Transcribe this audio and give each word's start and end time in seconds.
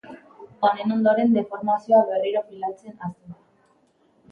Honen 0.67 0.93
ondoren, 0.95 1.35
deformazioa 1.35 2.01
berriro 2.09 2.43
pilatzen 2.49 2.99
hasten 3.05 3.37
da. 3.37 3.41